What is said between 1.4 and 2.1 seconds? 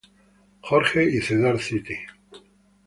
City.